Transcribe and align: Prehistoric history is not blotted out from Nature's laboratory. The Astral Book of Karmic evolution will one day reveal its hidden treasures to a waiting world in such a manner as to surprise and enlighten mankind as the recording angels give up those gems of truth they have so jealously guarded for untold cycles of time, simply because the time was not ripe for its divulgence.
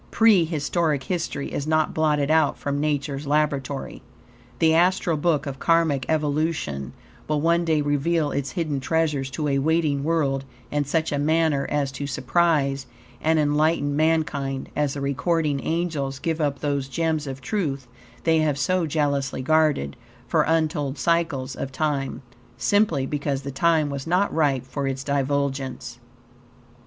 Prehistoric 0.09 1.03
history 1.03 1.53
is 1.53 1.67
not 1.67 1.93
blotted 1.93 2.31
out 2.31 2.57
from 2.57 2.79
Nature's 2.81 3.27
laboratory. 3.27 4.01
The 4.57 4.73
Astral 4.73 5.15
Book 5.15 5.45
of 5.45 5.59
Karmic 5.59 6.07
evolution 6.09 6.93
will 7.27 7.39
one 7.39 7.63
day 7.65 7.81
reveal 7.83 8.31
its 8.31 8.53
hidden 8.53 8.79
treasures 8.79 9.29
to 9.29 9.47
a 9.47 9.59
waiting 9.59 10.03
world 10.03 10.43
in 10.71 10.85
such 10.85 11.11
a 11.11 11.19
manner 11.19 11.67
as 11.69 11.91
to 11.91 12.07
surprise 12.07 12.87
and 13.21 13.37
enlighten 13.37 13.95
mankind 13.95 14.69
as 14.75 14.95
the 14.95 15.01
recording 15.01 15.61
angels 15.63 16.17
give 16.17 16.41
up 16.41 16.61
those 16.61 16.87
gems 16.89 17.27
of 17.27 17.39
truth 17.39 17.85
they 18.23 18.39
have 18.39 18.57
so 18.57 18.87
jealously 18.87 19.43
guarded 19.43 19.95
for 20.27 20.41
untold 20.47 20.97
cycles 20.97 21.55
of 21.55 21.71
time, 21.71 22.23
simply 22.57 23.05
because 23.05 23.43
the 23.43 23.51
time 23.51 23.91
was 23.91 24.07
not 24.07 24.33
ripe 24.33 24.65
for 24.65 24.87
its 24.87 25.03
divulgence. 25.03 25.99